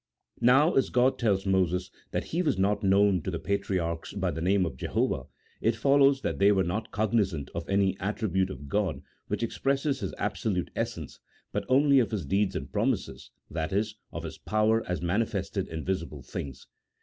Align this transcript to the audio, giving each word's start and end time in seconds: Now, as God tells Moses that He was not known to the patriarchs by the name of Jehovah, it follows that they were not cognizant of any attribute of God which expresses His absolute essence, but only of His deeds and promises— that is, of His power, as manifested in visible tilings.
Now, 0.41 0.73
as 0.73 0.89
God 0.89 1.19
tells 1.19 1.45
Moses 1.45 1.91
that 2.09 2.23
He 2.23 2.41
was 2.41 2.57
not 2.57 2.81
known 2.81 3.21
to 3.21 3.29
the 3.29 3.37
patriarchs 3.37 4.13
by 4.13 4.31
the 4.31 4.41
name 4.41 4.65
of 4.65 4.75
Jehovah, 4.75 5.25
it 5.61 5.75
follows 5.75 6.21
that 6.23 6.39
they 6.39 6.51
were 6.51 6.63
not 6.63 6.89
cognizant 6.89 7.51
of 7.53 7.69
any 7.69 7.95
attribute 7.99 8.49
of 8.49 8.67
God 8.67 9.03
which 9.27 9.43
expresses 9.43 9.99
His 9.99 10.15
absolute 10.17 10.71
essence, 10.75 11.19
but 11.51 11.65
only 11.69 11.99
of 11.99 12.09
His 12.09 12.25
deeds 12.25 12.55
and 12.55 12.73
promises— 12.73 13.29
that 13.51 13.71
is, 13.71 13.93
of 14.11 14.23
His 14.23 14.39
power, 14.39 14.83
as 14.89 15.03
manifested 15.03 15.67
in 15.67 15.85
visible 15.85 16.23
tilings. 16.23 16.65